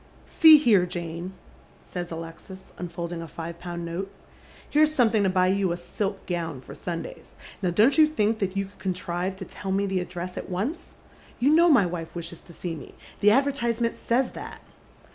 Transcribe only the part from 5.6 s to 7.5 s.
a silk gown for Sundays.